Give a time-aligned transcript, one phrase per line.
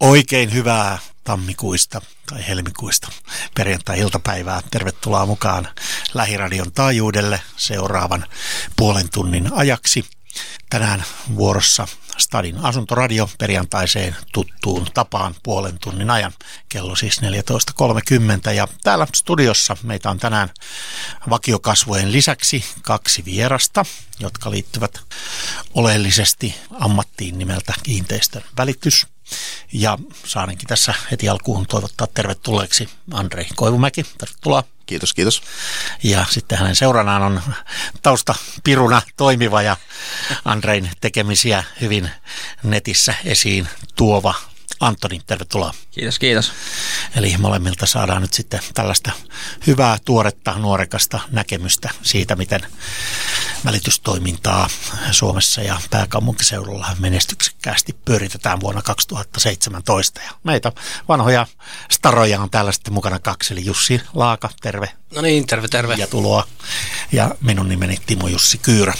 [0.00, 2.00] Oikein hyvää tammikuista
[2.30, 3.08] tai helmikuista
[3.54, 4.60] perjantai-iltapäivää.
[4.70, 5.68] Tervetuloa mukaan
[6.14, 8.26] Lähiradion taajuudelle seuraavan
[8.76, 10.04] puolen tunnin ajaksi.
[10.70, 11.04] Tänään
[11.36, 11.88] vuorossa
[12.18, 16.32] Stadin asuntoradio perjantaiseen tuttuun tapaan puolen tunnin ajan.
[16.68, 20.48] Kello siis 14.30 ja täällä studiossa meitä on tänään
[21.30, 23.84] vakiokasvojen lisäksi kaksi vierasta,
[24.20, 25.00] jotka liittyvät
[25.74, 29.06] oleellisesti ammattiin nimeltä kiinteistön välitys–
[29.72, 34.06] ja saanenkin tässä heti alkuun toivottaa tervetulleeksi Andrei Koivumäki.
[34.18, 34.64] Tervetuloa.
[34.86, 35.42] Kiitos, kiitos.
[36.02, 37.42] Ja sitten hänen seuranaan on
[38.02, 39.76] tausta piruna toimiva ja
[40.44, 42.10] Andrein tekemisiä hyvin
[42.62, 44.34] netissä esiin tuova
[44.80, 45.74] Antoni, tervetuloa.
[45.90, 46.52] Kiitos, kiitos.
[47.16, 49.10] Eli molemmilta saadaan nyt sitten tällaista
[49.66, 52.60] hyvää, tuoretta, nuorekasta näkemystä siitä, miten
[53.64, 54.68] välitystoimintaa
[55.10, 60.20] Suomessa ja pääkaupunkiseudulla menestyksekkäästi pyöritetään vuonna 2017.
[60.20, 60.72] Ja meitä
[61.08, 61.46] vanhoja
[61.90, 64.88] staroja on täällä sitten mukana kaksi, eli Jussi Laaka, terve.
[65.14, 65.94] No niin, terve, terve.
[65.94, 66.44] Ja tuloa.
[67.12, 68.94] Ja minun nimeni Timo Jussi Kyyrä.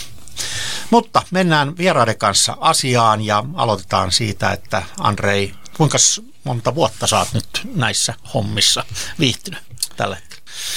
[0.91, 5.99] Mutta mennään vieraiden kanssa asiaan ja aloitetaan siitä, että Andrei, kuinka
[6.45, 8.85] monta vuotta saat nyt näissä hommissa
[9.19, 9.63] viihtynyt
[9.97, 10.17] tällä?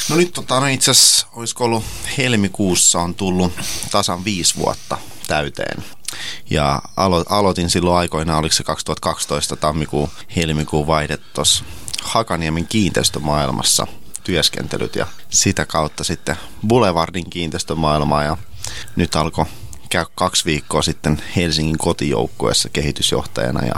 [0.09, 1.83] No nyt tota, no itse asiassa olisiko ollut
[2.17, 3.53] helmikuussa on tullut
[3.91, 5.83] tasan viisi vuotta täyteen.
[6.49, 11.63] Ja alo- aloitin silloin aikoinaan, oliko se 2012 tammikuun helmikuun vaihde tuossa
[12.03, 13.87] Hakaniemen kiinteistömaailmassa
[14.23, 16.35] työskentelyt ja sitä kautta sitten
[16.67, 18.37] Boulevardin kiinteistömaailmaa ja
[18.95, 19.45] nyt alkoi
[19.91, 23.75] käy kaksi viikkoa sitten Helsingin kotijoukkueessa kehitysjohtajana ja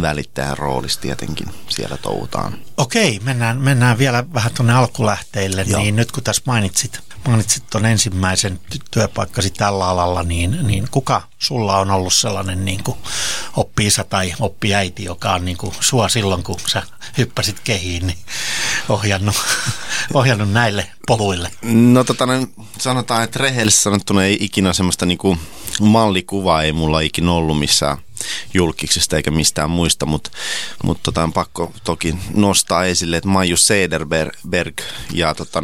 [0.00, 2.58] välittäjän roolissa tietenkin siellä touhutaan.
[2.76, 5.64] Okei, mennään, mennään vielä vähän tuonne alkulähteille.
[5.68, 5.80] Joo.
[5.80, 11.78] Niin nyt kun tässä mainitsit, mainitsit tuon ensimmäisen työpaikkasi tällä alalla, niin, niin kuka sulla
[11.78, 12.98] on ollut sellainen niin kuin
[13.56, 16.82] oppi-isä tai oppiäiti, joka on niin kuin sua silloin, kun sä
[17.18, 18.18] hyppäsit kehiin, niin
[18.88, 19.36] ohjannut,
[20.14, 21.50] ohjannut näille poluille?
[21.62, 22.24] No tota,
[22.78, 25.38] sanotaan, että rehellisesti sanottuna ei ikinä semmoista niin kuin
[25.80, 27.98] mallikuvaa ei mulla ikinä ollut missään
[28.54, 30.30] julkiksesta eikä mistään muista, mutta
[30.84, 34.80] mut tota, on pakko toki nostaa esille, että Maiju Sederberg
[35.12, 35.62] ja tota,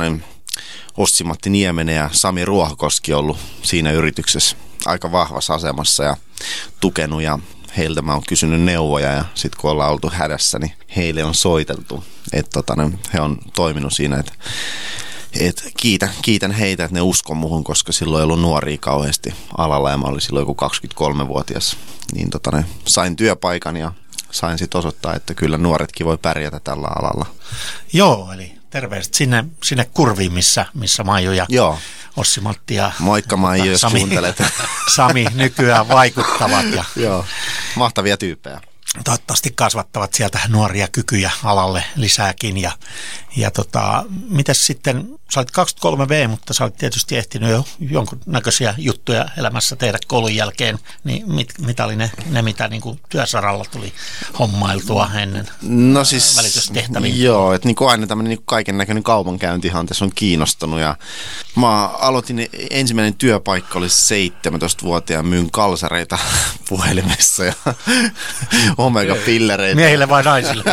[0.97, 4.56] Ossi-Matti Niemenen ja Sami Ruohokoski on ollut siinä yrityksessä
[4.87, 6.16] aika vahvassa asemassa ja
[6.81, 7.38] tukenut ja
[7.76, 12.04] heiltä mä oon kysynyt neuvoja ja sitten kun ollaan oltu hädässä, niin heille on soiteltu.
[12.32, 12.74] Että tota,
[13.12, 14.32] he on toiminut siinä, että
[15.40, 19.90] et kiitän, kiitän heitä, että ne uskon muhun, koska silloin ei ollut nuoria kauheasti alalla
[19.90, 21.76] ja mä olin silloin joku 23-vuotias.
[22.14, 23.92] Niin tota, ne, sain työpaikan ja
[24.30, 27.26] sain sitten osoittaa, että kyllä nuoretkin voi pärjätä tällä alalla.
[27.92, 31.78] Joo, eli terveiset sinne, sinne kurviin, missä, missä Maiju ja Joo.
[32.16, 34.00] Ossi Matti ja Moikka Maiju, jos Sami,
[34.96, 36.66] Sami nykyään vaikuttavat.
[36.74, 37.24] Ja, Joo,
[37.76, 38.60] mahtavia tyyppejä
[39.04, 42.56] toivottavasti kasvattavat sieltä nuoria kykyjä alalle lisääkin.
[42.58, 42.72] Ja,
[43.36, 48.74] ja tota, mitäs sitten, sä olit 23V, mutta sä olit tietysti ehtinyt jo jonkun näköisiä
[48.78, 50.78] juttuja elämässä tehdä koulun jälkeen.
[51.04, 53.92] Niin mit, mitä oli ne, ne mitä niin kuin työsaralla tuli
[54.38, 57.22] hommailtua ennen no siis, välitystehtäviin?
[57.22, 60.80] Joo, että niin kuin aina tämmöinen niin kaiken näköinen kaupankäyntihan tässä on kiinnostunut.
[60.80, 60.96] Ja
[61.56, 66.18] mä aloitin, ensimmäinen työpaikka oli 17-vuotiaan myyn kalsareita
[66.68, 67.52] puhelimessa ja
[68.76, 69.74] omega-pillereitä.
[69.74, 70.64] Miehille vai naisille?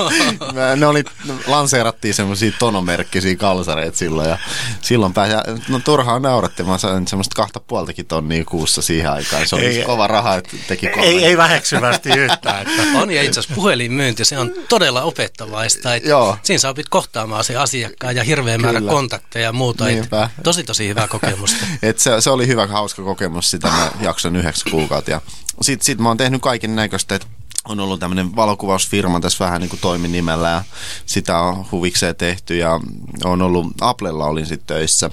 [0.76, 1.04] ne oli,
[1.46, 4.38] lanseerattiin semmoisia tonomerkkisiä kalsareita silloin ja
[4.80, 5.34] silloin pääsi,
[5.68, 9.48] no turhaan nauratti, mä sain semmoista kahta puoltakin tonnia kuussa siihen aikaan.
[9.48, 11.06] Se oli ei, kova raha, että teki kolme.
[11.06, 12.62] Ei, ei väheksyvästi yhtään.
[12.62, 12.82] Että.
[13.00, 15.94] On ja itse asiassa puhelinmyynti, se on todella opettavaista.
[15.94, 16.38] Että Joo.
[16.42, 18.92] Siinä sä opit kohtaamaan se asiakkaan ja hirveä määrä Kyllä.
[18.92, 19.84] kontakteja ja muuta.
[20.42, 21.56] Tosi tosi hyvä kokemus.
[21.82, 25.10] Et se, se oli hyvä, hauska kokemus, sitä mä jakson yhdeksän kuukautta.
[25.10, 25.20] Ja
[25.62, 27.26] sitten sit mä oon tehnyt kaiken näköistä, että
[27.68, 30.64] on ollut tämmöinen valokuvausfirma tässä vähän niin kuin toiminimellä ja
[31.06, 32.80] sitä on huvikseen tehty ja
[33.24, 35.10] on ollut, Applella olin sitten töissä,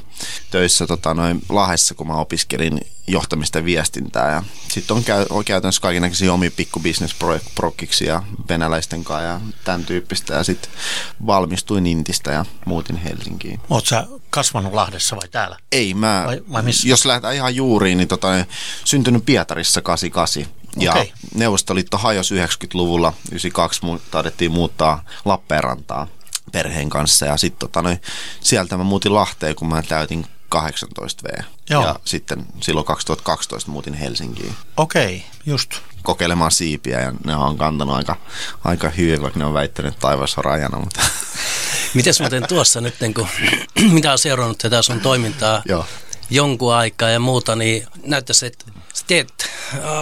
[0.52, 5.46] töissä tota noin Lahessa, kun mä opiskelin johtamista ja viestintää ja sitten on, käy, on
[5.46, 10.72] käytännössä kaikenlaisia omia pikkubusiness-prokkiksi ja venäläisten kanssa ja tämän tyyppistä ja sitten
[11.26, 13.60] valmistuin Intistä ja muutin Helsinkiin.
[13.70, 15.58] Oletko sä kasvanut Lahdessa vai täällä?
[15.72, 18.28] Ei, mä, vai, vai jos lähdetään ihan juuriin, niin tota,
[18.86, 20.46] syntynyt Pietarissa 88
[20.78, 21.06] ja okay.
[21.36, 23.82] Neuvostoliitto hajosi 90-luvulla, 92
[24.12, 26.08] taidettiin muuttaa Lappeenrantaa
[26.52, 27.84] perheen kanssa ja sitten tota,
[28.42, 30.26] sieltä mä muutin Lahteen, kun mä täytin
[30.56, 31.44] 18V.
[31.70, 31.86] Joo.
[31.86, 34.54] Ja sitten silloin 2012 muutin Helsinkiin.
[34.78, 35.72] Okei, okay, just.
[36.04, 38.16] Kokeilemaan siipiä ja ne on kantanut aika,
[38.64, 40.80] aika hyvin, vaikka ne on väittänyt, taivas on rajana.
[40.80, 41.02] Mutta.
[41.94, 43.28] Mites muuten tuossa nyt, kun,
[43.92, 45.86] mitä on seurannut tätä sun toimintaa Joo.
[46.30, 49.50] Jonkun aikaa ja muuta, niin näyttäisi, että sä teet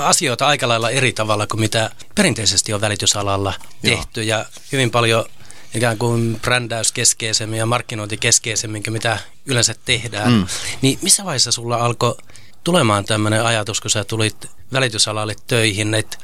[0.03, 4.39] asioita aika lailla eri tavalla kuin mitä perinteisesti on välitysalalla tehty Joo.
[4.39, 5.25] ja hyvin paljon
[5.73, 10.31] ikään kuin brändäyskeskeisemmin ja markkinointikeskeisemmin kuin mitä yleensä tehdään.
[10.31, 10.47] Mm.
[10.81, 12.15] Niin missä vaiheessa sulla alkoi
[12.63, 16.17] tulemaan tämmöinen ajatus, kun sä tulit välitysalalle töihin, että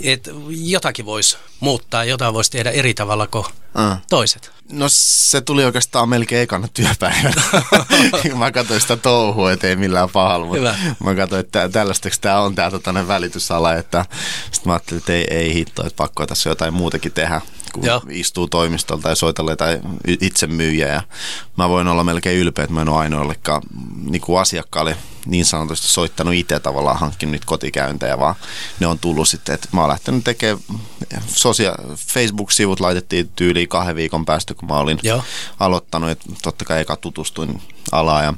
[0.00, 3.44] et jotakin voisi muuttaa, jotain voisi tehdä eri tavalla kuin
[3.74, 3.96] uh.
[4.10, 4.50] toiset?
[4.72, 7.42] No se tuli oikeastaan melkein ekana työpäivänä.
[8.38, 10.94] mä katsoin sitä touhua, ettei millään pahalla, mutta Hyvä.
[11.04, 14.04] mä katsoin, että tällaiseksi tämä on tämä tota, välitysala, että
[14.52, 17.40] sitten mä ajattelin, että ei, ei hitto, että pakko tässä jotain muutakin tehdä
[17.72, 18.02] kun Joo.
[18.08, 19.80] istuu toimistolta ja soitelee tai
[20.20, 20.88] itse myyjä.
[20.88, 21.02] Ja
[21.56, 23.62] mä voin olla melkein ylpeä, että mä en ole ainoallekaan
[24.10, 24.96] niin kuin asiakkaalle
[25.26, 28.34] niin sanotusti soittanut itse tavallaan hankkinut niitä kotikäyntejä, vaan
[28.80, 30.58] ne on tullut sitten, että mä oon lähtenyt tekemään
[31.26, 33.30] sosia- Facebook-sivut laitettiin
[33.60, 35.22] tyyliin kahden viikon päästä, kun mä olin Joo.
[35.60, 37.62] aloittanut, että totta kai eka tutustuin
[37.92, 38.34] alaa ja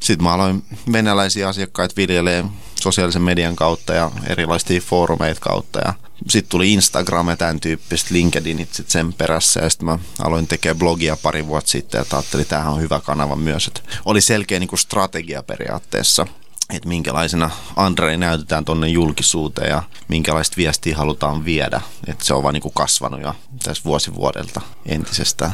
[0.00, 0.62] sitten mä aloin
[0.92, 2.44] venäläisiä asiakkaita viljelee
[2.80, 5.94] sosiaalisen median kautta ja erilaisia foorumeita kautta ja
[6.28, 10.78] sitten tuli Instagram ja tämän tyyppiset LinkedInit sit sen perässä ja sitten mä aloin tekemään
[10.78, 13.66] blogia pari vuotta sitten ja ajattelin, että tämähän on hyvä kanava myös.
[13.66, 16.26] Et oli selkeä niin kuin strategia periaatteessa
[16.70, 21.80] että minkälaisena Andrei näytetään tuonne julkisuuteen ja minkälaista viestiä halutaan viedä.
[22.06, 23.34] Että se on vaan niin kasvanut jo
[23.64, 25.52] tässä vuosi vuodelta entisestään.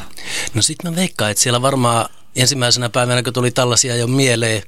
[0.54, 4.62] No sitten mä veikkaan, että siellä varmaan ensimmäisenä päivänä, kun tuli tällaisia jo mieleen,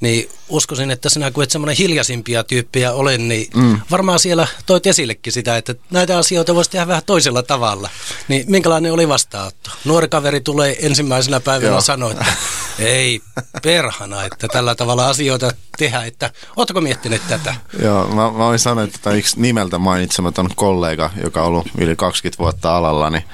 [0.00, 3.80] niin uskoisin, että sinä kun et semmoinen hiljaisimpia tyyppejä ole, niin mm.
[3.90, 7.90] varmaan siellä toit esillekin sitä, että näitä asioita voisi tehdä vähän toisella tavalla.
[8.28, 9.70] Niin minkälainen oli vastaanotto?
[9.84, 12.26] Nuori kaveri tulee ensimmäisenä päivänä sanoa, että
[12.78, 13.20] ei
[13.62, 17.54] perhana, että tällä tavalla asioita tehdä, että ootteko miettineet tätä?
[17.82, 22.38] Joo, mä, mä voin sanoa, että yksi nimeltä mainitsematon kollega, joka on ollut yli 20
[22.38, 23.24] vuotta alalla, niin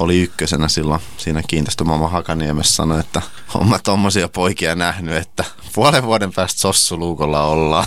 [0.00, 3.22] oli ykkösenä silloin siinä kiinteistömaailman Hakaniemessä sanoi, että
[3.54, 5.44] on mä tommosia poikia nähnyt, että
[5.74, 7.86] puolen vuoden päästä sossuluukolla ollaan.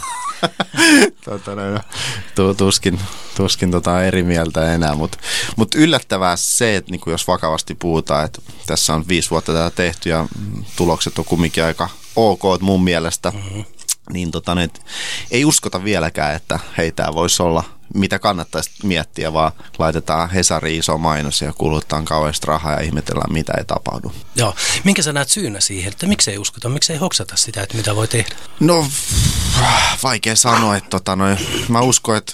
[1.25, 2.99] tota, no, tuskin
[3.37, 5.17] tuskin tota eri mieltä enää, mutta
[5.55, 10.09] mut yllättävää se, että niinku jos vakavasti puhutaan, että tässä on viisi vuotta tätä tehty
[10.09, 10.25] ja
[10.75, 13.65] tulokset on kumminkin aika ok mun mielestä, mm-hmm.
[14.13, 14.69] niin tota, ne,
[15.31, 17.63] ei uskota vieläkään, että hei tämä voisi olla
[17.97, 23.53] mitä kannattaisi miettiä, vaan laitetaan Hesari iso mainos ja kuluttaa kauheasti rahaa ja ihmetellään, mitä
[23.57, 24.11] ei tapahdu.
[24.35, 24.55] Joo.
[24.83, 28.35] Minkä sä näet syynä siihen, että miksei uskota, miksei hoksata sitä, että mitä voi tehdä?
[28.59, 28.87] No,
[30.03, 30.77] vaikea sanoa.
[30.77, 31.25] Että tota, no,
[31.69, 32.33] mä uskon, että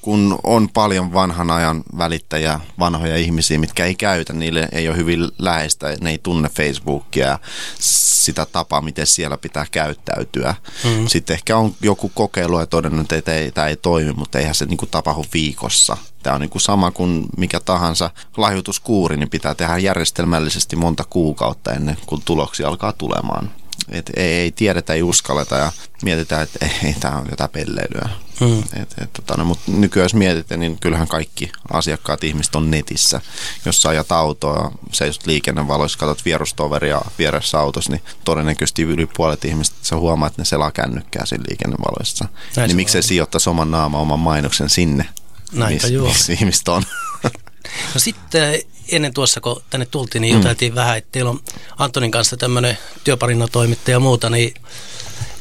[0.00, 5.28] kun on paljon vanhan ajan välittäjä, vanhoja ihmisiä, mitkä ei käytä, niille ei ole hyvin
[5.38, 7.38] läheistä, ne ei tunne Facebookia ja
[7.78, 10.54] sitä tapaa, miten siellä pitää käyttäytyä.
[10.84, 11.06] Mm-hmm.
[11.06, 14.66] Sitten ehkä on joku kokeilu ja todennut, että ei, tämä ei toimi, mutta eihän se
[14.66, 15.96] niin kuin tapahdu viikossa.
[16.22, 21.72] Tämä on niin kuin sama kuin mikä tahansa lahjoituskuuri, niin pitää tehdä järjestelmällisesti monta kuukautta
[21.72, 23.50] ennen kuin tuloksia alkaa tulemaan.
[23.90, 25.72] Et ei, ei tiedetä, ei uskalleta ja
[26.02, 28.08] mietitään, että ei, ei tämä on jotain pelleilyä.
[28.40, 28.58] Hmm.
[28.58, 33.20] Et, et, tota, no, mutta nykyään jos mietitään, niin kyllähän kaikki asiakkaat ihmiset on netissä.
[33.64, 39.76] Jos sä ajat autoa, seisot liikennevaloissa, katsot vierustoveria vieressä autossa, niin todennäköisesti yli puolet ihmistä
[39.82, 42.28] sä huomaat, että ne selaa kännykkää siinä liikennevaloissa.
[42.56, 45.08] Näin niin miksei sijoittaisi oman naama, oman mainoksen sinne,
[45.52, 46.82] missä mis ihmiset on.
[47.94, 48.62] No sitten
[48.92, 50.40] ennen tuossa, kun tänne tultiin, niin mm.
[50.40, 51.40] juteltiin vähän, että teillä on
[51.78, 54.54] Antonin kanssa tämmöinen työparinatoimittaja ja muuta, niin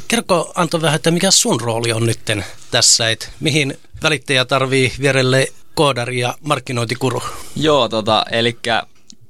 [0.08, 2.20] kerro Anton vähän, että mikä sun rooli on nyt
[2.72, 7.24] tässä, että mihin välittäjä tarvii vierelle koodari ja markkinointikuru?
[7.56, 8.58] Joo, tota, eli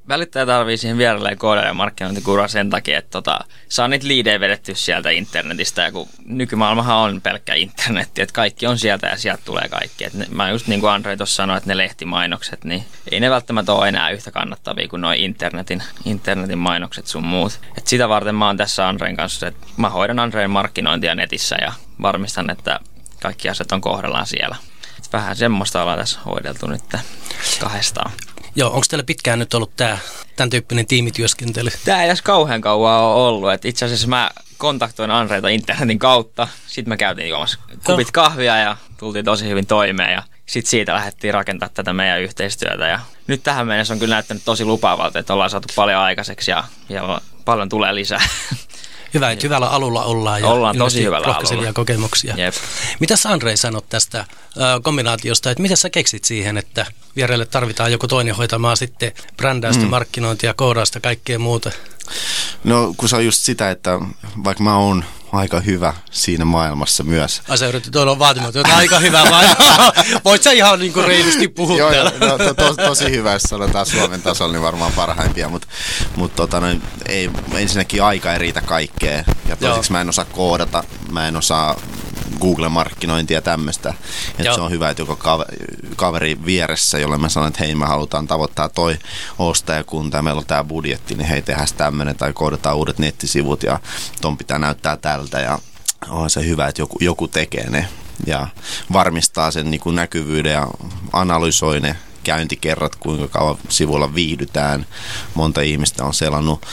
[0.10, 3.40] välittäjä tarvii siihen vierelle koodari ja markkinointikura sen takia, että tota,
[3.70, 5.82] saa niitä liidejä vedetty sieltä internetistä.
[5.82, 10.04] Ja kun nykymaailmahan on pelkkä internetti, että kaikki on sieltä ja sieltä tulee kaikki.
[10.04, 13.30] Et ne, mä just niin kuin Andrei tuossa sanoi, että ne lehtimainokset, niin ei ne
[13.30, 17.60] välttämättä ole enää yhtä kannattavia kuin noin internetin, internetin mainokset sun muut.
[17.78, 21.74] Et sitä varten mä oon tässä Andrein kanssa, että mä hoidan Andrein markkinointia netissä ja
[22.02, 22.80] varmistan, että
[23.22, 24.56] kaikki asiat on kohdallaan siellä.
[25.14, 26.82] Vähän semmoista ollaan tässä hoideltu nyt
[27.60, 28.12] kahdestaan.
[28.56, 29.98] Joo, onko teillä pitkään nyt ollut tämä
[30.36, 31.70] tämän tyyppinen tiimityöskentely?
[31.86, 33.52] Tämä ei edes kauhean kauan ole ollut.
[33.52, 36.48] Et itse asiassa mä kontaktoin Andreita internetin kautta.
[36.68, 38.12] Sitten me käytiin juomassa kupit no.
[38.12, 40.14] kahvia ja tultiin tosi hyvin toimeen.
[40.14, 42.88] Ja sitten siitä lähdettiin rakentamaan tätä meidän yhteistyötä.
[42.88, 46.64] Ja nyt tähän mennessä on kyllä näyttänyt tosi lupaavalta, että ollaan saatu paljon aikaiseksi ja,
[46.90, 48.22] ja paljon tulee lisää.
[49.14, 51.74] Hyvä, että hyvällä alulla ollaan ja ollaan tosi hyvällä alulla.
[51.74, 52.34] kokemuksia.
[52.38, 52.54] Jep.
[53.00, 54.28] Mitä Andrei sanot tästä äh,
[54.82, 56.86] kombinaatiosta, että miten sä keksit siihen, että
[57.16, 59.90] vierelle tarvitaan joku toinen hoitamaan sitten brändäystä, mm.
[59.90, 61.72] markkinointia, koodausta, kaikkea muuta?
[62.64, 64.00] No kun se on just sitä, että
[64.44, 67.42] vaikka mä oon aika hyvä siinä maailmassa myös.
[67.50, 69.46] Ai sä yritit tuolla vaatimaton, että aika hyvä vai?
[70.26, 73.86] Voit sä ihan niin kuin reilusti puhua Joo, no, to, to, tosi hyvä, jos sanotaan
[73.86, 75.68] Suomen tasolla, niin varmaan parhaimpia, mutta
[76.16, 76.68] mut, tota, no,
[77.06, 79.26] ei, ensinnäkin aika ei riitä kaikkeen.
[79.48, 81.76] Ja toiseksi mä en osaa koodata, mä en osaa
[82.42, 83.94] Google-markkinointia ja tämmöistä.
[84.40, 85.46] Että se on hyvä, että joko
[85.96, 88.98] kaveri vieressä, jolle mä sanon, että hei me halutaan tavoittaa toi
[89.40, 93.80] ostajakunta ja meillä on tämä budjetti, niin hei tehdään tämmöinen tai koodataan uudet nettisivut ja
[94.22, 95.60] ton pitää näyttää tältä ja
[96.10, 97.88] on se hyvä, että joku, joku tekee ne
[98.26, 98.48] ja
[98.94, 100.68] varmistaa sen niin kuin näkyvyyden ja
[101.14, 104.86] analysoi ne käyntikerrat, kuinka kauan sivulla viihdytään.
[105.34, 106.66] Monta ihmistä on selannut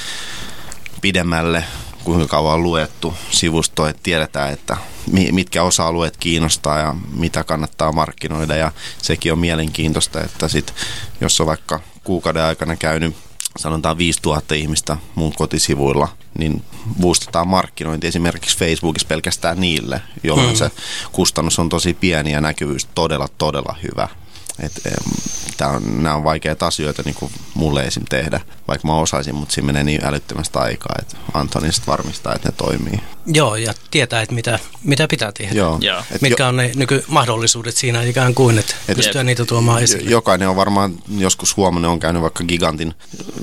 [1.01, 1.65] pidemmälle,
[2.07, 4.77] kuinka kauan on luettu sivustoa, että tiedetään, että
[5.33, 8.57] mitkä osa-alueet kiinnostaa ja mitä kannattaa markkinoida.
[8.57, 8.73] Ja
[9.03, 10.75] sekin on mielenkiintoista, että sit,
[11.21, 13.17] jos on vaikka kuukauden aikana käynyt
[13.59, 16.09] sanotaan 5000 ihmistä mun kotisivuilla,
[16.39, 16.63] niin
[17.01, 20.57] boostataan markkinointi esimerkiksi Facebookissa pelkästään niille, jolloin mm.
[20.57, 20.71] se
[21.13, 24.09] kustannus on tosi pieni ja näkyvyys todella, todella hyvä.
[24.59, 24.81] Et,
[25.57, 28.03] tää on, nämä on vaikeita asioita niin kuin mulle esim.
[28.09, 32.55] tehdä, vaikka mä osaisin, mutta siinä menee niin älyttömästä aikaa, että Antoni varmistaa, että ne
[32.57, 33.01] toimii.
[33.27, 35.55] Joo, ja tietää, että mitä, mitä pitää tehdä.
[35.55, 35.79] Joo.
[35.81, 36.03] Joo.
[36.11, 40.11] Et Mitkä jo, on ne nykymahdollisuudet siinä ikään kuin, että et pystyy niitä tuomaan esille.
[40.11, 42.95] Jokainen on varmaan joskus huomannut, on käynyt vaikka Gigantin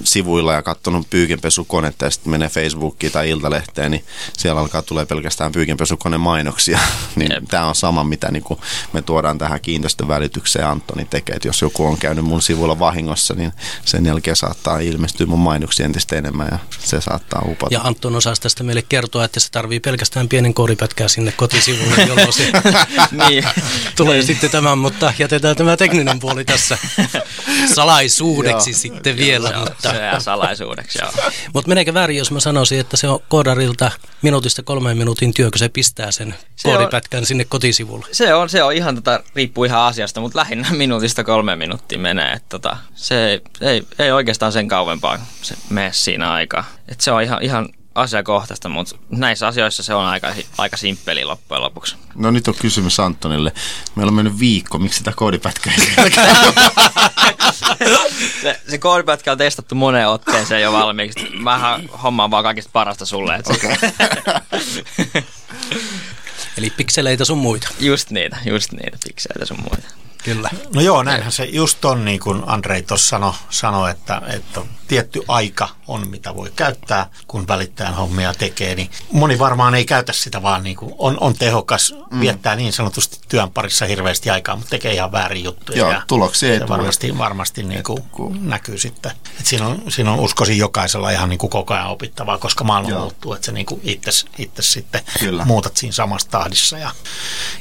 [0.04, 4.06] sivuilla ja katsonut pyykinpesukonetta ja sitten menee Facebookiin tai Iltalehteen, niin
[4.38, 6.80] siellä alkaa tulee pelkästään pyykinpesukone mainoksia.
[7.16, 8.60] niin tämä on sama, mitä niin kuin
[8.94, 10.68] me tuodaan tähän kiinteistön välitykseen
[11.04, 11.36] Antoni tekee.
[11.36, 13.54] Et jos joku on käynyt mun sivuilla vahingossa, niin
[13.86, 17.74] sen jälkeen saattaa ilmestyä mun mainoksia entistä enemmän ja se saattaa upata.
[17.74, 22.34] Ja Anton osasi tästä meille kertoa, että se tarvii pelkästään pienen koodipätkää sinne kotisivulle, jolloin
[22.34, 22.52] se
[23.30, 23.44] niin.
[23.96, 26.78] Tulee sitten tämän, mutta jätetään tämä tekninen puoli tässä
[27.76, 28.80] salaisuudeksi joo.
[28.80, 29.50] sitten vielä.
[29.50, 29.92] Joo, mutta...
[29.92, 31.12] Se jää salaisuudeksi, joo.
[31.54, 35.60] Mutta meneekö väärin, jos mä sanoisin, että se on koodarilta minuutista kolmeen minuutin työ, kun
[35.60, 38.06] se pistää sen se koodipätkän on, sinne kotisivulle?
[38.12, 42.34] Se on, se on ihan, tota, riippuu ihan asiasta, mutta lähinnä minuutista kolme minuuttia menee.
[42.34, 46.66] Et, tota, se ei, ei, ei, oikeastaan sen kauempaa se mene siinä aikaa.
[46.88, 51.62] Et se on ihan, ihan asiakohtaista, mutta näissä asioissa se on aika, aika simppeli loppujen
[51.62, 51.96] lopuksi.
[52.16, 53.52] No nyt on kysymys Antonille.
[53.96, 56.12] Meillä on mennyt viikko, miksi sitä koodipätkää ei
[58.42, 61.30] se, se koodipätkä on testattu moneen otteeseen jo valmiiksi.
[61.30, 63.40] Mä hommaan vaan kaikista parasta sulle.
[63.46, 63.76] Okay.
[66.58, 67.68] Eli pikseleitä sun muita.
[67.80, 69.88] Just niitä, just niitä pikseleitä sun muita.
[70.24, 70.50] Kyllä.
[70.76, 75.22] No joo, näinhän se just on, niin kuin Andrei tuossa sanoi, sano, että, että tietty
[75.28, 78.76] aika on, mitä voi käyttää, kun välittäjän hommia tekee.
[78.76, 82.20] Niin moni varmaan ei käytä sitä, vaan niin kuin on, on tehokas, mm.
[82.20, 85.78] viettää niin sanotusti työn parissa hirveästi aikaa, mutta tekee ihan väärin juttuja.
[85.78, 86.70] Joo, tuloksia ei tule.
[86.70, 89.12] varmasti, varmasti niin kuin näkyy sitten.
[89.40, 92.90] Et siinä, on, siinä on uskoisin jokaisella ihan niin kuin koko ajan opittavaa, koska maailma
[92.90, 93.00] Joo.
[93.00, 95.46] muuttuu, että se niin itse, itse sitten Kyllä.
[95.46, 96.92] muutat siinä samassa tahdissa ja,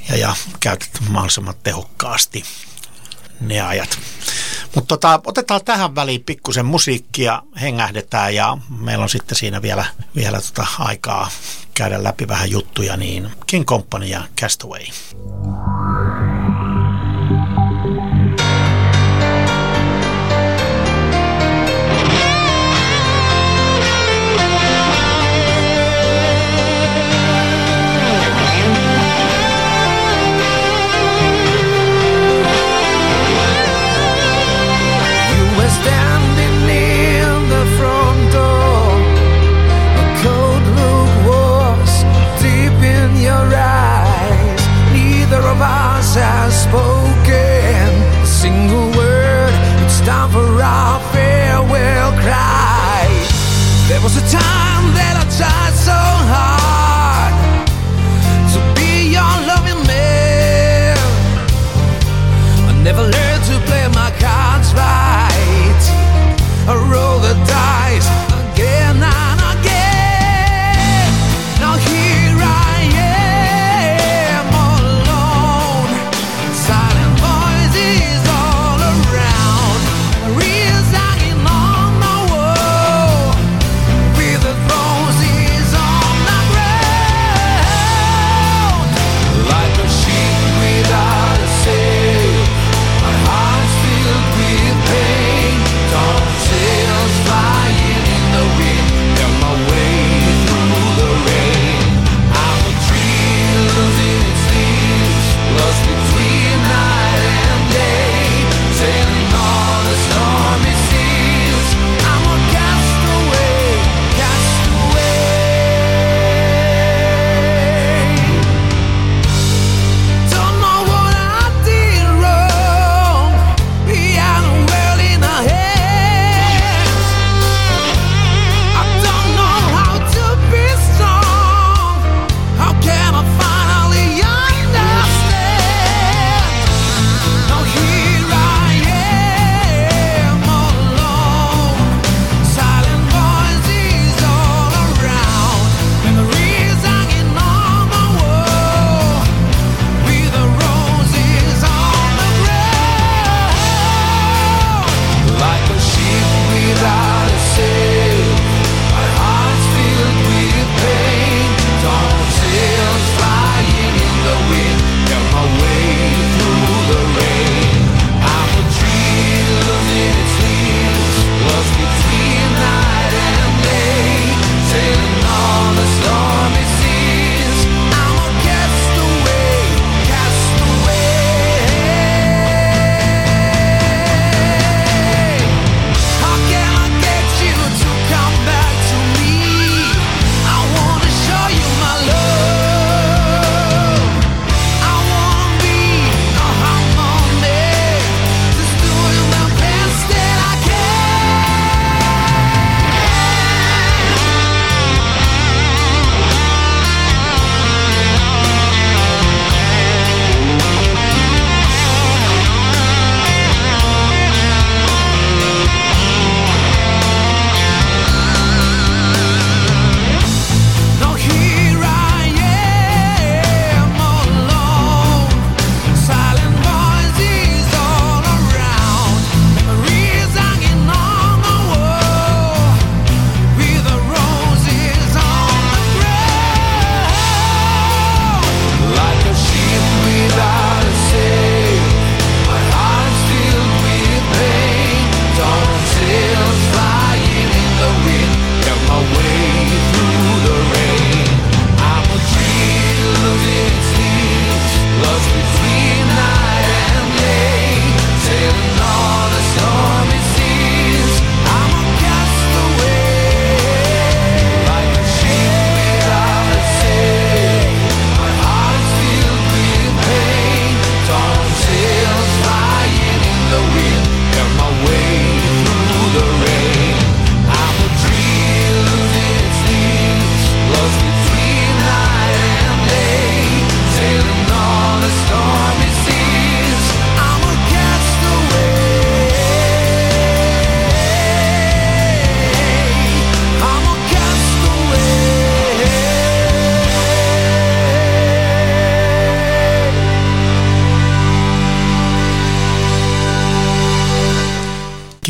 [0.08, 2.44] ja, ja käytät mahdollisimman tehokkaasti
[3.48, 3.98] ne ajat.
[4.74, 9.84] Mutta tota, otetaan tähän väliin pikkusen musiikkia, hengähdetään ja meillä on sitten siinä vielä,
[10.16, 11.30] vielä tota aikaa
[11.74, 14.84] käydä läpi vähän juttuja, niin King Company ja Castaway.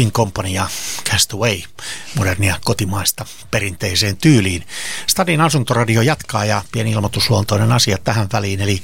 [0.03, 0.69] King Company ja
[1.11, 1.61] Castaway,
[2.15, 4.67] modernia kotimaista perinteiseen tyyliin.
[5.07, 8.83] Stadin asuntoradio jatkaa ja pieni ilmoitusluontoinen asia tähän väliin, eli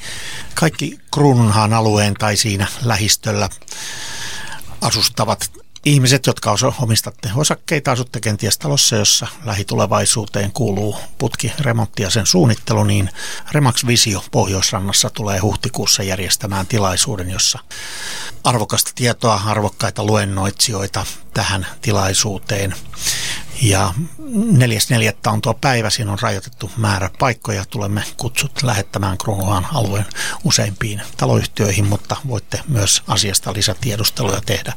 [0.55, 3.49] kaikki Kruununhaan alueen tai siinä lähistöllä
[4.81, 5.51] asustavat
[5.85, 12.85] ihmiset, jotka omistatte osakkeita, asutte kenties talossa, jossa lähitulevaisuuteen kuuluu putki, remontti ja sen suunnittelu,
[12.85, 13.11] niin
[13.53, 17.59] Remax Visio Pohjoisrannassa tulee huhtikuussa järjestämään tilaisuuden, jossa
[18.45, 22.75] arvokasta tietoa, arvokkaita luennoitsijoita tähän tilaisuuteen
[23.63, 25.33] ja 4.4.
[25.33, 27.65] on tuo päivä, siinä on rajoitettu määrä paikkoja.
[27.65, 30.07] Tulemme kutsut lähettämään Kruunuhan alueen
[30.45, 34.73] useimpiin taloyhtiöihin, mutta voitte myös asiasta lisätiedusteluja tehdä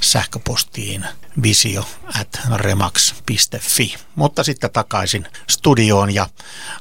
[0.00, 1.06] sähköpostiin
[1.42, 1.88] visio
[2.20, 3.94] at remax.fi.
[4.14, 6.28] Mutta sitten takaisin studioon ja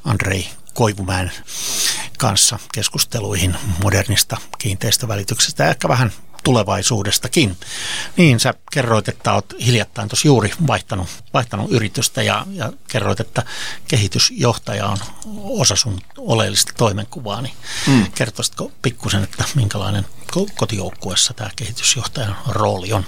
[0.04, 1.32] Andrei Koivumäen
[2.18, 6.12] kanssa keskusteluihin modernista kiinteistövälityksestä ja ehkä vähän
[6.44, 7.58] tulevaisuudestakin.
[8.18, 13.44] Niin sä kerroit, että olet hiljattain tuossa juuri vaihtanut, vaihtanut yritystä ja, ja kerroit, että
[13.88, 14.98] kehitysjohtaja on
[15.44, 17.42] osa sun oleellista toimenkuvaa.
[17.42, 17.54] Niin
[17.88, 18.12] mm.
[18.16, 20.06] Kertoisitko pikkusen, että minkälainen
[20.58, 23.06] kotijoukkuessa tämä kehitysjohtajan rooli on?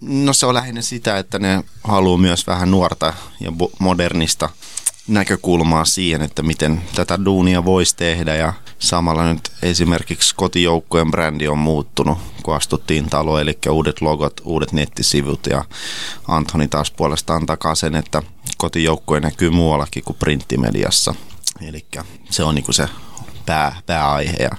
[0.00, 4.48] No se on lähinnä sitä, että ne haluaa myös vähän nuorta ja modernista
[5.08, 11.58] näkökulmaa siihen, että miten tätä duunia voisi tehdä ja samalla nyt esimerkiksi kotijoukkojen brändi on
[11.58, 15.64] muuttunut, kun astuttiin taloon, eli uudet logot, uudet nettisivut ja
[16.28, 18.22] Antoni taas puolestaan takaa sen, että
[18.56, 21.14] kotijoukkoja näkyy muuallakin kuin printtimediassa.
[21.68, 21.86] Eli
[22.30, 22.88] se on niinku se
[23.46, 24.50] pää, pääaihe ja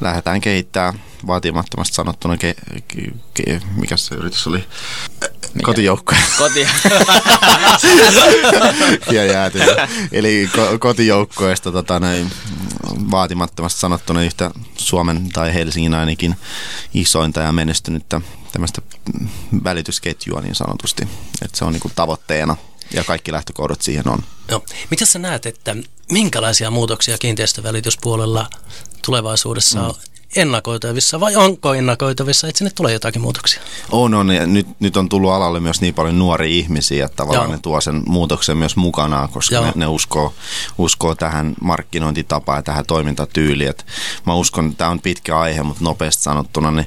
[0.00, 2.54] lähdetään kehittämään vaatimattomasti sanottuna, ke,
[2.88, 4.64] ke, ke, mikä se yritys oli?
[5.62, 6.20] Kotijoukkoja.
[6.38, 6.68] Koti.
[9.16, 9.58] ja jääty.
[10.12, 12.30] Eli ko, kotijoukkoista tota, näin,
[13.10, 16.36] vaatimattomasti sanottuna yhtä Suomen tai Helsingin ainakin
[16.94, 18.20] isointa ja menestynyttä
[18.52, 18.82] tämmöistä
[19.64, 21.08] välitysketjua niin sanotusti.
[21.42, 22.56] Että se on niin tavoitteena
[22.92, 24.18] ja kaikki lähtökohdat siihen on.
[24.50, 25.76] No, mitä sä näet, että
[26.10, 28.50] minkälaisia muutoksia kiinteistövälityspuolella
[29.04, 29.94] tulevaisuudessa mm.
[30.36, 33.62] Ennakoitavissa vai onko ennakoitavissa, että sinne tulee jotakin muutoksia?
[33.92, 34.30] On, on.
[34.30, 37.56] Ja nyt, nyt on tullut alalle myös niin paljon nuoria ihmisiä, että tavallaan Joo.
[37.56, 40.34] ne tuo sen muutoksen myös mukanaan, koska ne, ne uskoo,
[40.78, 43.70] uskoo tähän markkinointitapaan ja tähän toimintatyyliin.
[43.70, 43.86] Et
[44.26, 46.86] mä uskon, että tämä on pitkä aihe, mutta nopeasti sanottuna niin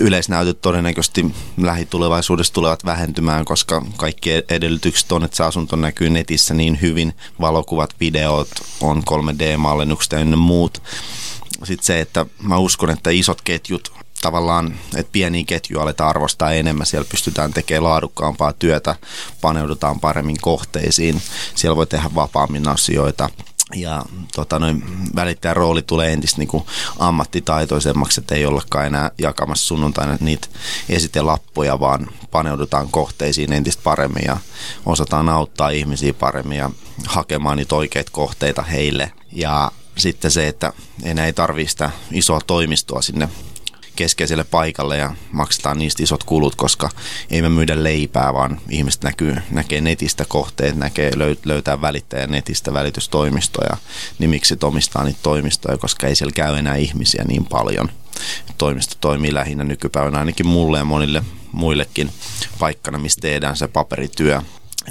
[0.00, 6.78] yleisnäytöt todennäköisesti lähitulevaisuudessa tulevat vähentymään, koska kaikki edellytykset on, että se asunto näkyy netissä niin
[6.82, 7.14] hyvin.
[7.40, 8.48] Valokuvat, videot,
[8.80, 10.82] on 3D-mallennukset ja muut
[11.64, 13.92] sitten se, että mä uskon, että isot ketjut
[14.22, 18.96] tavallaan, että pieniä ketjuja aletaan arvostaa enemmän, siellä pystytään tekemään laadukkaampaa työtä,
[19.40, 21.22] paneudutaan paremmin kohteisiin,
[21.54, 23.30] siellä voi tehdä vapaammin asioita.
[23.74, 24.02] Ja
[24.34, 26.64] tota, noin, välittäjän rooli tulee entistä niin kuin
[26.98, 30.48] ammattitaitoisemmaksi, että ei ollakaan enää jakamassa sunnuntaina niitä
[30.88, 34.36] esitelappuja, vaan paneudutaan kohteisiin entistä paremmin ja
[34.86, 36.70] osataan auttaa ihmisiä paremmin ja
[37.06, 39.12] hakemaan niitä oikeita kohteita heille.
[39.32, 39.70] Ja
[40.00, 43.28] sitten se, että enää ei tarvitse sitä isoa toimistoa sinne
[43.96, 46.90] keskeiselle paikalle ja maksetaan niistä isot kulut, koska
[47.30, 51.12] ei me myydä leipää, vaan ihmiset näkyy, näkee netistä kohteet, näkee,
[51.44, 53.76] löytää välittäjä netistä välitystoimistoja,
[54.18, 57.88] miksi omistaa niitä toimistoja, koska ei siellä käy enää ihmisiä niin paljon.
[58.58, 62.10] Toimisto toimii lähinnä nykypäivänä ainakin mulle ja monille muillekin
[62.58, 64.42] paikkana, missä tehdään se paperityö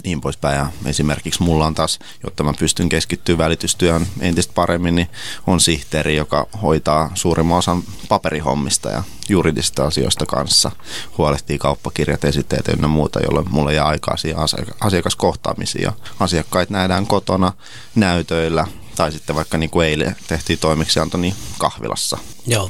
[0.04, 0.58] niin poispäin.
[0.58, 5.10] Ja esimerkiksi mulla on taas, jotta mä pystyn keskittyä välitystyöhön entistä paremmin, niin
[5.48, 10.72] on sihteeri, joka hoitaa suurimman osan paperihommista ja juridista asioista kanssa.
[11.18, 14.44] Huolehtii kauppakirjat, esitteet ja muuta, jolloin mulla jää aikaa siihen
[14.80, 15.84] asiakaskohtaamisiin.
[15.84, 17.54] Ja asiakkaita nähdään kotona
[17.96, 22.18] näytöillä tai sitten vaikka niin kuin eilen tehtiin toimeksianto niin kahvilassa.
[22.48, 22.70] Joo.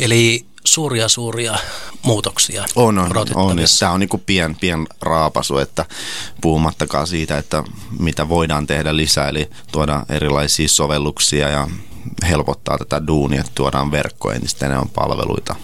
[0.00, 1.58] Eli suuria suuria
[2.02, 3.56] muutoksia on, on, on.
[3.78, 5.84] Tämä on niin kuin pien, pien raapasu, että
[6.40, 7.64] puhumattakaan siitä, että
[7.98, 11.68] mitä voidaan tehdä lisää, eli tuoda erilaisia sovelluksia ja
[12.28, 15.56] helpottaa tätä duunia, että tuodaan verkkoon entistä enemmän palveluita.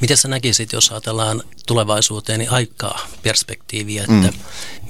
[0.00, 4.30] Miten sä näkisit, jos ajatellaan tulevaisuuteen, niin aikaa, perspektiiviä, että mm.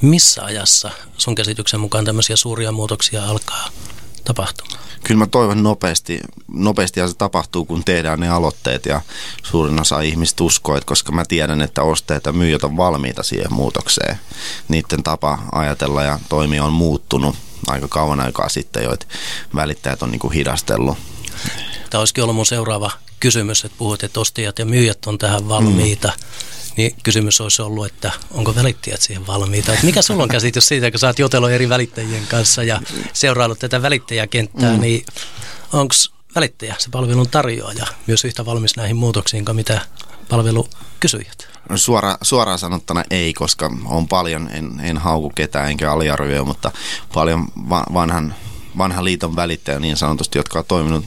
[0.03, 3.69] missä ajassa sun käsityksen mukaan tämmöisiä suuria muutoksia alkaa
[4.29, 4.89] tapahtumaan?
[5.05, 6.21] kyllä mä toivon nopeasti,
[6.53, 9.01] nopeasti ja se tapahtuu, kun tehdään ne aloitteet ja
[9.43, 13.53] suurin osa ihmistä uskoo, että koska mä tiedän, että ostajat ja myyjät on valmiita siihen
[13.53, 14.19] muutokseen.
[14.69, 17.37] Niiden tapa ajatella ja toimia on muuttunut
[17.67, 19.07] aika kauan aikaa sitten jo, että
[19.55, 20.99] välittäjät on niin kuin hidastellut.
[21.91, 26.09] Tämä olisikin ollut mun seuraava kysymys, että puhut, että ostajat ja myyjät on tähän valmiita.
[26.09, 26.25] Mm
[26.79, 29.73] niin kysymys olisi ollut, että onko välittäjät siihen valmiita.
[29.73, 32.81] Että mikä sulla on käsitys siitä, kun sä oot jutellut eri välittäjien kanssa ja
[33.13, 34.81] seuraillut tätä välittäjäkenttää, mm.
[34.81, 35.05] niin
[35.73, 35.95] onko
[36.35, 39.81] välittäjä, se palvelun tarjoaja, myös yhtä valmis näihin muutoksiin kuin mitä
[40.29, 41.49] palvelukysyjät?
[41.77, 46.73] Suora, suoraan sanottuna ei, koska on paljon, en, en hauku ketään enkä aliarvioi, mutta
[47.15, 48.35] paljon va, vanhan,
[48.79, 51.05] vanhan liiton välittäjä niin sanotusti, jotka on toiminut,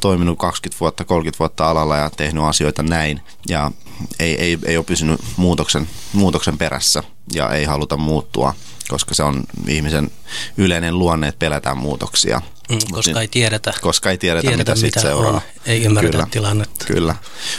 [0.00, 3.20] toiminut 20 vuotta, 30 vuotta alalla ja tehnyt asioita näin.
[3.48, 3.70] Ja
[4.18, 7.02] ei, ei, ei ole pysynyt muutoksen, muutoksen perässä
[7.34, 8.54] ja ei haluta muuttua,
[8.88, 10.10] koska se on ihmisen
[10.56, 12.40] yleinen luonne, että pelätään muutoksia.
[12.70, 15.32] Mm, koska niin, ei tiedetä, koska ei tiedetä, tiedetä mitä, mitä seuraa.
[15.32, 15.40] On.
[15.66, 16.84] Ei ymmärretä kyllä, tilannetta.
[16.84, 17.14] Kyllä,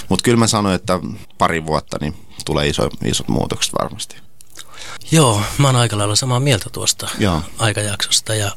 [0.10, 1.00] mutta kyllä mä sanoin, että
[1.38, 4.29] pari vuotta niin tulee iso, isot muutokset varmasti.
[5.12, 7.42] Joo, mä oon aika lailla samaa mieltä tuosta Joo.
[7.58, 8.52] aikajaksosta ja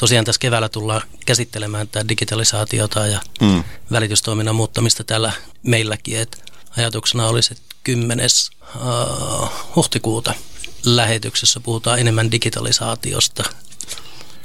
[0.00, 3.64] tosiaan tässä keväällä tullaan käsittelemään tätä digitalisaatiota ja mm.
[3.92, 6.18] välitystoiminnan muuttamista täällä meilläkin.
[6.18, 8.28] Et ajatuksena olisi, että 10.
[8.74, 10.34] Uh, huhtikuuta
[10.84, 13.44] lähetyksessä puhutaan enemmän digitalisaatiosta,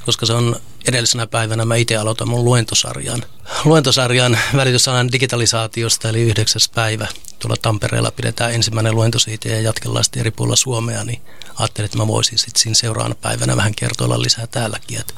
[0.05, 0.55] koska se on
[0.87, 3.23] edellisenä päivänä mä itse aloitan mun luentosarjan.
[3.65, 7.07] Luentosarjan välitysalan digitalisaatiosta, eli yhdeksäs päivä.
[7.39, 11.21] Tuolla Tampereella pidetään ensimmäinen luento siitä ja jatkellaan sitten eri puolilla Suomea, niin
[11.55, 15.13] ajattelin, että mä voisin sitten siinä seuraavana päivänä vähän kertoilla lisää täälläkin, että,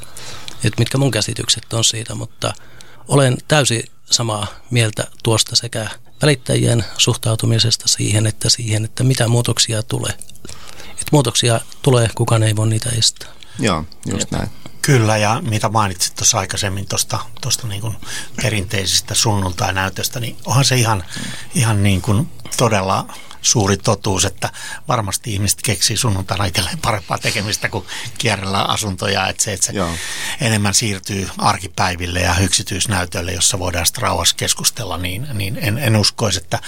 [0.64, 2.54] että mitkä mun käsitykset on siitä, mutta
[3.08, 5.90] olen täysin samaa mieltä tuosta sekä
[6.22, 10.14] välittäjien suhtautumisesta siihen, että siihen, että mitä muutoksia tulee.
[10.90, 13.30] Että muutoksia tulee, kukaan ei voi niitä estää.
[13.60, 14.50] Joo, just näin.
[14.86, 17.98] Kyllä, ja mitä mainitsit tuossa aikaisemmin tuosta, tuosta niin kuin
[18.42, 21.04] perinteisistä sunnuntai-näytöstä, niin onhan se ihan,
[21.56, 23.08] ihan niin kuin todella
[23.44, 24.50] suuri totuus, että
[24.88, 27.86] varmasti ihmiset keksii sunnuntaina itselleen parempaa tekemistä kuin
[28.18, 29.74] kierrellä asuntoja, että se, että se
[30.42, 36.38] enemmän siirtyy arkipäiville ja yksityisnäytölle, jossa voidaan sitten rauhassa keskustella, niin, niin en, en uskoisi,
[36.40, 36.60] että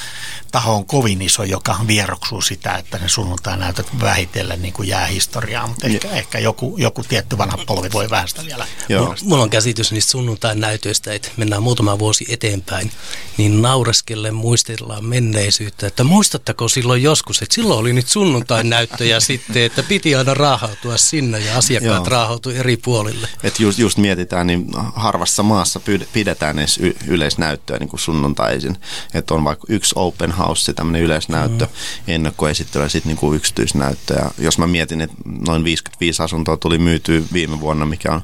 [0.51, 5.69] taho on kovin iso, joka vieroksuu sitä, että ne sunnuntai-näytöt vähitellen niin kuin jää historiaan,
[5.69, 8.67] mutta ehkä, ehkä joku, joku tietty vanha polvi voi vähän sitä vielä.
[8.89, 9.15] Joo.
[9.23, 12.91] Mulla on käsitys niistä sunnuntai-näytöistä, että mennään muutama vuosi eteenpäin,
[13.37, 19.19] niin naureskelle muistellaan menneisyyttä, että muistattako kertoo silloin joskus, että silloin oli nyt sunnuntain näyttöjä
[19.19, 23.27] sitten, että piti aina raahautua sinne ja asiakkaat raahautui eri puolille.
[23.43, 25.79] Et just, just mietitään, niin harvassa maassa
[26.13, 28.77] pidetään edes y- yleisnäyttöä niin kuin sunnuntaisin.
[29.13, 31.71] Että on vaikka yksi open house, tämmöinen yleisnäyttö, mm.
[32.13, 34.13] ennakkoesittely ja sitten niin yksityisnäyttö.
[34.13, 35.15] Ja jos mä mietin, että
[35.47, 38.21] noin 55 asuntoa tuli myytyä viime vuonna, mikä on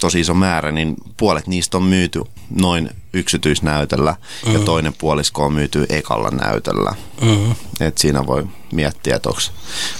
[0.00, 4.52] tosi iso määrä, niin puolet niistä on myyty noin yksityisnäytöllä mm.
[4.52, 6.94] ja toinen puolisko on myyty ekalla näytöllä.
[7.20, 7.54] Mm.
[7.80, 9.30] Et siinä voi miettiä, että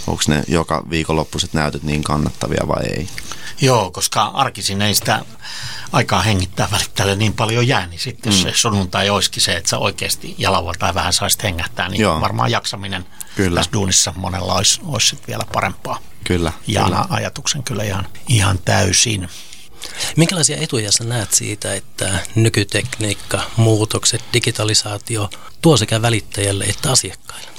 [0.06, 3.08] onko ne joka viikonloppuiset näytöt niin kannattavia vai ei.
[3.60, 5.24] Joo, koska arkisin ei sitä
[5.92, 8.36] aikaa hengittää välittäjälle niin paljon jää, niin sitten mm.
[8.36, 12.20] jos se sunnuntai olisikin se, että sä oikeasti jalalla tai vähän saisit hengähtää, niin Joo.
[12.20, 13.56] varmaan jaksaminen kyllä.
[13.56, 15.98] tässä duunissa monella olisi, olisi vielä parempaa.
[16.24, 16.52] Kyllä.
[16.66, 17.04] Ja kyllä.
[17.10, 19.28] ajatuksen kyllä ihan, ihan täysin.
[20.16, 25.30] Minkälaisia etuja sä näet siitä, että nykytekniikka, muutokset, digitalisaatio
[25.62, 27.50] tuo sekä välittäjälle että asiakkaille?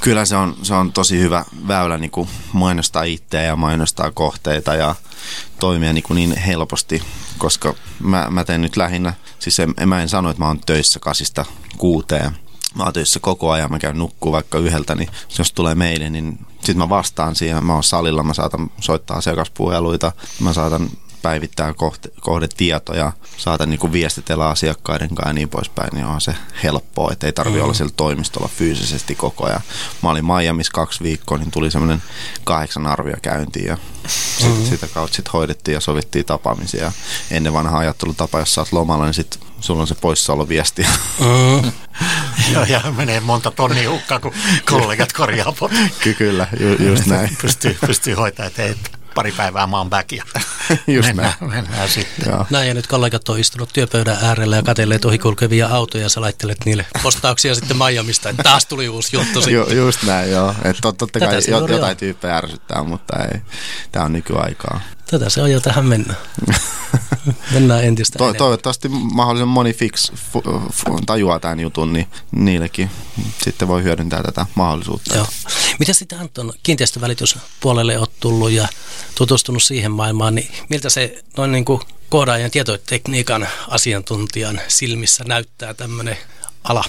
[0.00, 4.74] Kyllä se on, se on tosi hyvä väylä niin kuin mainostaa itseä ja mainostaa kohteita
[4.74, 4.94] ja
[5.58, 7.02] toimia niin, kuin niin helposti,
[7.38, 11.00] koska mä, mä teen nyt lähinnä, siis en, mä en sano, että mä oon töissä
[11.00, 11.44] kasista
[11.78, 12.36] kuuteen,
[12.74, 15.08] mä oon töissä koko ajan, mä käyn nukkuu vaikka yhdeltä, niin
[15.38, 20.12] jos tulee meille, niin sitten mä vastaan siihen, mä oon salilla, mä saatan soittaa asiakaspuheluita,
[20.40, 20.90] mä saatan
[21.24, 27.12] päivittää kohde, kohdetietoja, saada niin viestitellä asiakkaiden kanssa ja niin poispäin, niin on se helppoa,
[27.12, 27.64] että ei tarvitse mm.
[27.64, 29.60] olla siellä toimistolla fyysisesti koko ajan.
[30.02, 32.02] Mä olin Miamiissa kaksi viikkoa, niin tuli semmoinen
[32.44, 34.64] kahdeksan arvio käyntiin ja sit, mm.
[34.64, 36.92] sitä kautta sitten hoidettiin ja sovittiin tapaamisia.
[37.30, 40.86] Ennen vanha ajattelutapa, jos sä oot lomalla, niin sitten sulla on se poissaoloviesti.
[41.18, 41.72] Mm.
[42.52, 44.32] Joo, ja menee monta tonnia hukkaa, kun
[44.70, 45.54] kollegat korjaa
[46.18, 47.36] Kyllä, ju, just näin.
[47.42, 50.24] pystyy, pystyy hoitamaan, että pari päivää maan back ja
[50.86, 51.52] Just mennään, näin.
[51.52, 52.30] mennään sitten.
[52.32, 52.46] Joo.
[52.50, 56.58] Näin ja nyt kollegat on istunut työpöydän äärellä ja katselleet ohikulkevia autoja ja sä laittelet
[56.64, 59.54] niille postauksia sitten Miamista, että taas tuli uusi juttu sitten.
[59.54, 60.50] Ju, just näin, joo.
[60.64, 63.40] Että tot, totta kai jot, jotain tyyppejä ärsyttää, mutta ei.
[63.92, 64.80] Tämä on nykyaikaa.
[65.10, 66.14] Tätä se on jo tähän mennä.
[67.52, 70.32] Mennään entistä to, Toivottavasti mahdollisimman moni fix f,
[70.72, 72.90] f, tajuaa tämän jutun, niin niillekin
[73.44, 75.16] sitten voi hyödyntää tätä mahdollisuutta.
[75.16, 75.26] Joo.
[75.78, 78.68] Mitä sitten Anton kiinteistövälityspuolelle olet tullut ja
[79.14, 86.16] tutustunut siihen maailmaan, niin miltä se noin niin kuin koodaajan tietotekniikan asiantuntijan silmissä näyttää tämmöinen
[86.64, 86.84] ala?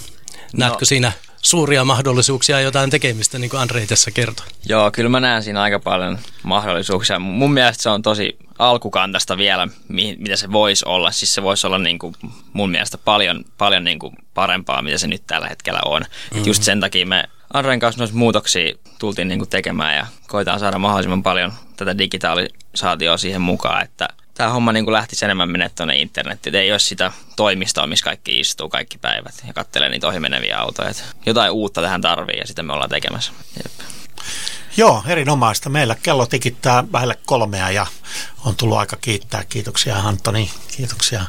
[0.53, 0.85] Näetkö no.
[0.85, 1.11] siinä
[1.45, 4.45] suuria mahdollisuuksia jotain tekemistä, niin kuin Andrei tässä kertoi?
[4.69, 7.19] Joo, kyllä mä näen siinä aika paljon mahdollisuuksia.
[7.19, 11.11] Mun mielestä se on tosi alkukantasta vielä, mitä se voisi olla.
[11.11, 12.15] Siis se voisi olla niin kuin
[12.53, 16.01] mun mielestä paljon, paljon niin kuin parempaa, mitä se nyt tällä hetkellä on.
[16.01, 16.47] Mm-hmm.
[16.47, 20.79] just sen takia me Andren kanssa noissa muutoksia tultiin niin kuin tekemään ja koitaan saada
[20.79, 26.55] mahdollisimman paljon tätä digitalisaatioa siihen mukaan, että tämä homma niin lähtisi enemmän mennä tuonne internettiin.
[26.55, 30.91] Ei ole sitä toimistoa, missä kaikki istuu kaikki päivät ja katselee niitä ohimeneviä autoja.
[31.25, 33.31] Jotain uutta tähän tarvii ja sitä me ollaan tekemässä.
[33.63, 33.87] Jep.
[34.77, 35.69] Joo, erinomaista.
[35.69, 37.85] Meillä kello tikittää vähelle kolmea ja
[38.45, 39.43] on tullut aika kiittää.
[39.43, 41.25] Kiitoksia Antoni, kiitoksia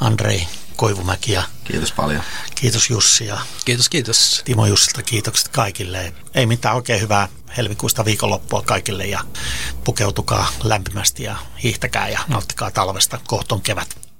[0.00, 2.22] Andrei Koivumäki ja Kiitos paljon.
[2.54, 4.42] kiitos Jussi ja Kiitos, kiitos.
[4.44, 6.12] Timo Jussilta kiitokset kaikille.
[6.34, 9.20] Ei mitään oikein hyvää helmikuista viikonloppua kaikille ja
[9.84, 13.20] pukeutukaa lämpimästi ja hiihtäkää ja nauttikaa talvesta.
[13.26, 14.11] Kohton kevät.